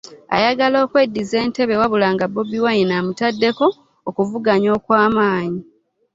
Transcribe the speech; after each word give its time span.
Ayagala 0.35 0.77
okweddiza 0.85 1.35
entebe 1.43 1.79
wabula 1.81 2.07
nga 2.15 2.25
Bobi 2.33 2.59
Wine 2.65 2.93
amutaddeko 2.99 3.65
okuvuganya 4.09 4.69
okw'amaanyi. 4.77 5.61